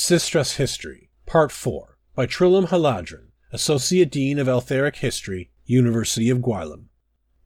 Systres 0.00 0.58
History, 0.58 1.10
Part 1.26 1.50
4, 1.50 1.98
by 2.14 2.24
Trilum 2.24 2.68
Haladrin, 2.68 3.30
Associate 3.50 4.08
Dean 4.08 4.38
of 4.38 4.46
Eltharic 4.46 4.94
History, 4.94 5.50
University 5.66 6.30
of 6.30 6.38
Gwylim. 6.38 6.84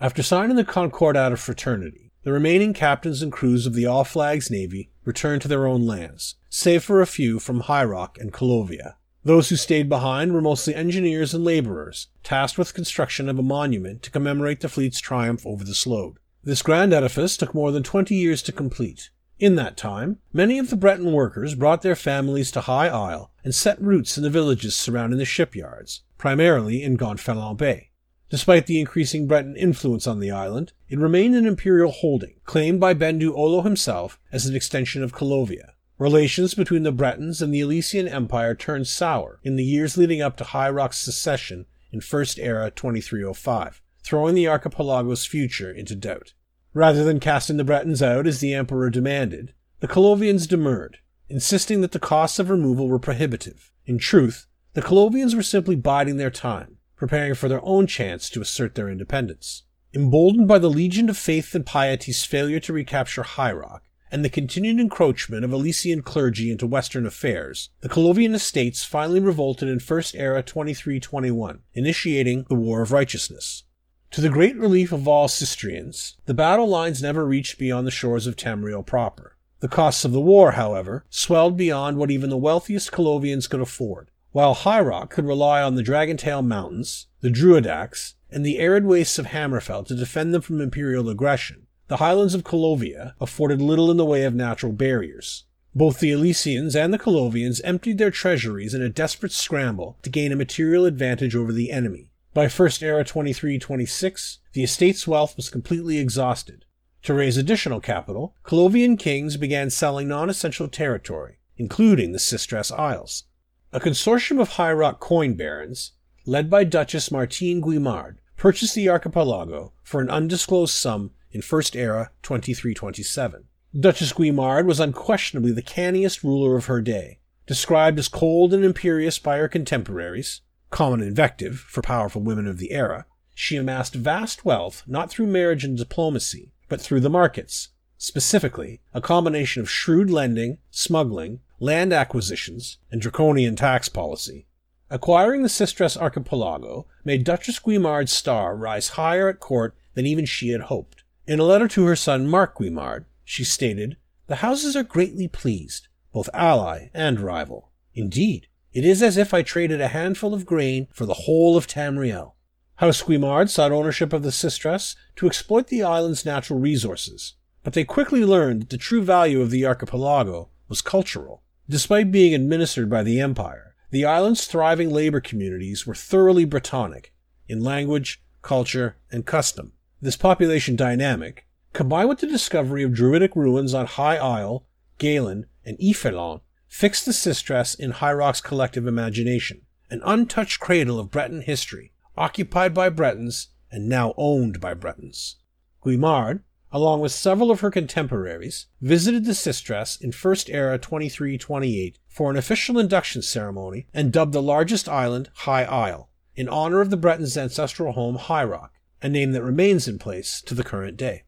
After 0.00 0.24
signing 0.24 0.56
the 0.56 0.64
Concordat 0.64 1.30
of 1.30 1.38
Fraternity, 1.38 2.10
the 2.24 2.32
remaining 2.32 2.74
captains 2.74 3.22
and 3.22 3.30
crews 3.30 3.66
of 3.66 3.74
the 3.74 3.86
All 3.86 4.02
Flags 4.02 4.50
Navy 4.50 4.90
returned 5.04 5.42
to 5.42 5.48
their 5.48 5.68
own 5.68 5.86
lands, 5.86 6.34
save 6.48 6.82
for 6.82 7.00
a 7.00 7.06
few 7.06 7.38
from 7.38 7.60
High 7.60 7.84
Rock 7.84 8.18
and 8.18 8.32
Colovia. 8.32 8.96
Those 9.22 9.50
who 9.50 9.56
stayed 9.56 9.88
behind 9.88 10.32
were 10.32 10.40
mostly 10.40 10.74
engineers 10.74 11.32
and 11.32 11.44
laborers, 11.44 12.08
tasked 12.24 12.58
with 12.58 12.74
construction 12.74 13.28
of 13.28 13.38
a 13.38 13.44
monument 13.44 14.02
to 14.02 14.10
commemorate 14.10 14.58
the 14.58 14.68
fleet's 14.68 14.98
triumph 14.98 15.46
over 15.46 15.62
the 15.62 15.72
Slode. 15.72 16.16
This 16.42 16.62
grand 16.62 16.92
edifice 16.92 17.36
took 17.36 17.54
more 17.54 17.70
than 17.70 17.84
twenty 17.84 18.16
years 18.16 18.42
to 18.42 18.50
complete, 18.50 19.10
in 19.40 19.56
that 19.56 19.76
time, 19.76 20.18
many 20.32 20.58
of 20.58 20.70
the 20.70 20.76
Breton 20.76 21.12
workers 21.12 21.54
brought 21.54 21.82
their 21.82 21.96
families 21.96 22.50
to 22.52 22.60
High 22.60 22.88
Isle 22.88 23.32
and 23.42 23.54
set 23.54 23.80
roots 23.80 24.16
in 24.16 24.22
the 24.22 24.30
villages 24.30 24.76
surrounding 24.76 25.18
the 25.18 25.24
shipyards, 25.24 26.02
primarily 26.18 26.82
in 26.82 26.96
Gonfalon 26.96 27.56
Bay. 27.56 27.90
Despite 28.28 28.66
the 28.66 28.78
increasing 28.78 29.26
Breton 29.26 29.56
influence 29.56 30.06
on 30.06 30.20
the 30.20 30.30
island, 30.30 30.72
it 30.88 30.98
remained 30.98 31.34
an 31.34 31.46
imperial 31.46 31.90
holding, 31.90 32.34
claimed 32.44 32.78
by 32.78 32.94
Bendu 32.94 33.34
Olo 33.34 33.62
himself 33.62 34.20
as 34.30 34.46
an 34.46 34.54
extension 34.54 35.02
of 35.02 35.12
Colovia. 35.12 35.72
Relations 35.98 36.54
between 36.54 36.82
the 36.82 36.92
Bretons 36.92 37.42
and 37.42 37.52
the 37.52 37.60
Alessian 37.60 38.10
Empire 38.10 38.54
turned 38.54 38.86
sour 38.86 39.40
in 39.42 39.56
the 39.56 39.64
years 39.64 39.96
leading 39.96 40.22
up 40.22 40.36
to 40.36 40.44
High 40.44 40.70
Rock's 40.70 40.98
secession 40.98 41.66
in 41.90 42.00
First 42.00 42.38
Era 42.38 42.70
2305, 42.70 43.82
throwing 44.02 44.34
the 44.34 44.48
archipelago's 44.48 45.26
future 45.26 45.72
into 45.72 45.96
doubt. 45.96 46.34
Rather 46.72 47.02
than 47.02 47.18
casting 47.18 47.56
the 47.56 47.64
Bretons 47.64 48.00
out 48.00 48.26
as 48.26 48.40
the 48.40 48.54
emperor 48.54 48.90
demanded, 48.90 49.52
the 49.80 49.88
Colovians 49.88 50.46
demurred, 50.46 50.98
insisting 51.28 51.80
that 51.80 51.92
the 51.92 51.98
costs 51.98 52.38
of 52.38 52.48
removal 52.48 52.88
were 52.88 52.98
prohibitive. 52.98 53.72
In 53.86 53.98
truth, 53.98 54.46
the 54.74 54.82
Colovians 54.82 55.34
were 55.34 55.42
simply 55.42 55.74
biding 55.74 56.16
their 56.16 56.30
time, 56.30 56.76
preparing 56.94 57.34
for 57.34 57.48
their 57.48 57.64
own 57.64 57.86
chance 57.86 58.30
to 58.30 58.40
assert 58.40 58.76
their 58.76 58.88
independence. 58.88 59.64
Emboldened 59.92 60.46
by 60.46 60.58
the 60.58 60.70
Legion 60.70 61.10
of 61.10 61.16
Faith 61.16 61.54
and 61.56 61.66
Piety's 61.66 62.24
failure 62.24 62.60
to 62.60 62.72
recapture 62.72 63.24
High 63.24 63.52
Rock, 63.52 63.82
and 64.12 64.24
the 64.24 64.28
continued 64.28 64.78
encroachment 64.78 65.44
of 65.44 65.50
Alessian 65.50 66.04
clergy 66.04 66.50
into 66.50 66.66
Western 66.66 67.06
affairs, 67.06 67.70
the 67.80 67.88
Colovian 67.88 68.34
estates 68.34 68.84
finally 68.84 69.20
revolted 69.20 69.68
in 69.68 69.80
First 69.80 70.14
Era 70.14 70.42
2321, 70.42 71.60
initiating 71.74 72.44
the 72.48 72.54
War 72.54 72.82
of 72.82 72.92
Righteousness. 72.92 73.64
To 74.12 74.20
the 74.20 74.28
great 74.28 74.56
relief 74.56 74.90
of 74.90 75.06
all 75.06 75.28
Sistrians, 75.28 76.16
the 76.26 76.34
battle 76.34 76.66
lines 76.66 77.00
never 77.00 77.24
reached 77.24 77.58
beyond 77.58 77.86
the 77.86 77.92
shores 77.92 78.26
of 78.26 78.34
Tamriel 78.34 78.84
proper. 78.84 79.36
The 79.60 79.68
costs 79.68 80.04
of 80.04 80.10
the 80.10 80.20
war, 80.20 80.52
however, 80.52 81.04
swelled 81.10 81.56
beyond 81.56 81.96
what 81.96 82.10
even 82.10 82.28
the 82.28 82.36
wealthiest 82.36 82.90
Colovians 82.90 83.48
could 83.48 83.60
afford. 83.60 84.10
While 84.32 84.54
High 84.54 84.80
Rock 84.80 85.10
could 85.10 85.26
rely 85.26 85.62
on 85.62 85.76
the 85.76 85.82
Dragontail 85.82 86.42
Mountains, 86.42 87.06
the 87.20 87.30
Druadach, 87.30 88.14
and 88.32 88.44
the 88.44 88.58
arid 88.58 88.84
wastes 88.84 89.18
of 89.20 89.26
Hammerfell 89.26 89.86
to 89.86 89.94
defend 89.94 90.34
them 90.34 90.42
from 90.42 90.60
imperial 90.60 91.08
aggression, 91.08 91.68
the 91.86 91.98
highlands 91.98 92.34
of 92.34 92.42
Colovia 92.42 93.14
afforded 93.20 93.62
little 93.62 93.92
in 93.92 93.96
the 93.96 94.04
way 94.04 94.24
of 94.24 94.34
natural 94.34 94.72
barriers. 94.72 95.44
Both 95.72 96.00
the 96.00 96.10
Alessians 96.10 96.74
and 96.74 96.92
the 96.92 96.98
Colovians 96.98 97.60
emptied 97.62 97.98
their 97.98 98.10
treasuries 98.10 98.74
in 98.74 98.82
a 98.82 98.88
desperate 98.88 99.32
scramble 99.32 99.98
to 100.02 100.10
gain 100.10 100.32
a 100.32 100.36
material 100.36 100.84
advantage 100.84 101.36
over 101.36 101.52
the 101.52 101.70
enemy, 101.70 102.10
by 102.32 102.48
First 102.48 102.82
Era 102.82 103.04
2326, 103.04 104.38
the 104.52 104.62
estate's 104.62 105.06
wealth 105.06 105.36
was 105.36 105.50
completely 105.50 105.98
exhausted. 105.98 106.64
To 107.02 107.14
raise 107.14 107.36
additional 107.36 107.80
capital, 107.80 108.36
Colovian 108.44 108.98
kings 108.98 109.36
began 109.36 109.70
selling 109.70 110.06
non 110.06 110.30
essential 110.30 110.68
territory, 110.68 111.38
including 111.56 112.12
the 112.12 112.18
Systres 112.18 112.70
Isles. 112.70 113.24
A 113.72 113.80
consortium 113.80 114.40
of 114.40 114.50
High 114.50 114.72
Rock 114.72 115.00
coin 115.00 115.34
barons, 115.34 115.92
led 116.26 116.50
by 116.50 116.64
Duchess 116.64 117.10
Martine 117.10 117.60
Guimard, 117.60 118.16
purchased 118.36 118.74
the 118.74 118.88
archipelago 118.88 119.72
for 119.82 120.00
an 120.00 120.10
undisclosed 120.10 120.74
sum 120.74 121.12
in 121.32 121.42
First 121.42 121.74
Era 121.74 122.10
2327. 122.22 123.44
Duchess 123.78 124.12
Guimard 124.12 124.66
was 124.66 124.80
unquestionably 124.80 125.52
the 125.52 125.62
canniest 125.62 126.22
ruler 126.22 126.56
of 126.56 126.66
her 126.66 126.80
day. 126.80 127.18
Described 127.46 127.98
as 127.98 128.08
cold 128.08 128.52
and 128.52 128.64
imperious 128.64 129.18
by 129.18 129.38
her 129.38 129.48
contemporaries, 129.48 130.42
common 130.70 131.02
invective 131.02 131.58
for 131.60 131.82
powerful 131.82 132.22
women 132.22 132.46
of 132.46 132.58
the 132.58 132.72
era, 132.72 133.06
she 133.34 133.56
amassed 133.56 133.94
vast 133.94 134.44
wealth 134.44 134.82
not 134.86 135.10
through 135.10 135.26
marriage 135.26 135.64
and 135.64 135.76
diplomacy, 135.76 136.52
but 136.68 136.80
through 136.80 137.00
the 137.00 137.10
markets, 137.10 137.68
specifically 137.98 138.80
a 138.94 139.00
combination 139.00 139.60
of 139.60 139.70
shrewd 139.70 140.10
lending, 140.10 140.58
smuggling, 140.70 141.40
land 141.58 141.92
acquisitions, 141.92 142.78
and 142.90 143.00
draconian 143.00 143.56
tax 143.56 143.88
policy. 143.88 144.46
Acquiring 144.88 145.42
the 145.42 145.48
Systres 145.48 145.96
archipelago 145.96 146.86
made 147.04 147.24
Duchess 147.24 147.60
Guimard's 147.60 148.12
star 148.12 148.56
rise 148.56 148.88
higher 148.90 149.28
at 149.28 149.38
court 149.38 149.76
than 149.94 150.06
even 150.06 150.24
she 150.24 150.48
had 150.48 150.62
hoped. 150.62 151.04
In 151.26 151.38
a 151.38 151.44
letter 151.44 151.68
to 151.68 151.86
her 151.86 151.94
son 151.94 152.26
Mark 152.26 152.58
Guimard, 152.58 153.04
she 153.24 153.44
stated, 153.44 153.96
The 154.26 154.36
houses 154.36 154.74
are 154.74 154.82
greatly 154.82 155.28
pleased, 155.28 155.86
both 156.12 156.28
ally 156.34 156.90
and 156.92 157.20
rival. 157.20 157.70
Indeed, 157.94 158.48
it 158.72 158.84
is 158.84 159.02
as 159.02 159.16
if 159.16 159.34
I 159.34 159.42
traded 159.42 159.80
a 159.80 159.88
handful 159.88 160.32
of 160.32 160.46
grain 160.46 160.86
for 160.92 161.06
the 161.06 161.14
whole 161.14 161.56
of 161.56 161.66
Tamriel. 161.66 162.32
House 162.76 163.02
Guimard 163.02 163.50
sought 163.50 163.72
ownership 163.72 164.12
of 164.12 164.22
the 164.22 164.32
Systres 164.32 164.96
to 165.16 165.26
exploit 165.26 165.66
the 165.66 165.82
island's 165.82 166.24
natural 166.24 166.58
resources, 166.58 167.34
but 167.62 167.74
they 167.74 167.84
quickly 167.84 168.24
learned 168.24 168.62
that 168.62 168.70
the 168.70 168.78
true 168.78 169.02
value 169.02 169.42
of 169.42 169.50
the 169.50 169.66
archipelago 169.66 170.48
was 170.68 170.80
cultural. 170.80 171.42
Despite 171.68 172.10
being 172.10 172.34
administered 172.34 172.88
by 172.88 173.02
the 173.02 173.20
Empire, 173.20 173.74
the 173.90 174.04
island's 174.04 174.46
thriving 174.46 174.90
labor 174.90 175.20
communities 175.20 175.86
were 175.86 175.94
thoroughly 175.94 176.46
Brittonic 176.46 177.06
in 177.48 177.62
language, 177.62 178.22
culture, 178.40 178.96
and 179.10 179.26
custom. 179.26 179.72
This 180.00 180.16
population 180.16 180.76
dynamic, 180.76 181.46
combined 181.72 182.08
with 182.08 182.20
the 182.20 182.26
discovery 182.26 182.82
of 182.82 182.94
Druidic 182.94 183.36
ruins 183.36 183.74
on 183.74 183.86
High 183.86 184.16
Isle, 184.16 184.64
Galen, 184.98 185.46
and 185.64 185.76
Yfelon, 185.78 186.40
fixed 186.70 187.04
the 187.04 187.12
Systres 187.12 187.74
in 187.74 187.90
High 187.90 188.12
Rock's 188.12 188.40
collective 188.40 188.86
imagination, 188.86 189.62
an 189.90 190.00
untouched 190.04 190.60
cradle 190.60 191.00
of 191.00 191.10
Breton 191.10 191.42
history, 191.42 191.92
occupied 192.16 192.72
by 192.72 192.88
Bretons 192.88 193.48
and 193.72 193.88
now 193.88 194.14
owned 194.16 194.60
by 194.60 194.72
Bretons. 194.72 195.36
Guimard, 195.84 196.42
along 196.70 197.00
with 197.00 197.10
several 197.10 197.50
of 197.50 197.60
her 197.60 197.72
contemporaries, 197.72 198.66
visited 198.80 199.24
the 199.24 199.34
Systres 199.34 199.98
in 200.00 200.12
First 200.12 200.48
Era 200.48 200.78
2328 200.78 201.98
for 202.06 202.30
an 202.30 202.36
official 202.36 202.78
induction 202.78 203.20
ceremony 203.20 203.88
and 203.92 204.12
dubbed 204.12 204.32
the 204.32 204.40
largest 204.40 204.88
island 204.88 205.28
High 205.34 205.64
Isle, 205.64 206.08
in 206.36 206.48
honor 206.48 206.80
of 206.80 206.90
the 206.90 206.96
Bretons' 206.96 207.36
ancestral 207.36 207.92
home 207.92 208.14
High 208.14 208.44
Rock, 208.44 208.72
a 209.02 209.08
name 209.08 209.32
that 209.32 209.42
remains 209.42 209.88
in 209.88 209.98
place 209.98 210.40
to 210.42 210.54
the 210.54 210.64
current 210.64 210.96
day. 210.96 211.24